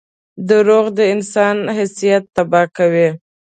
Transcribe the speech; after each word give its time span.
•دروغ 0.49 0.85
د 0.97 0.99
انسان 1.13 1.57
حیثیت 1.77 2.23
تباه 2.35 2.67
کوي. 2.77 3.09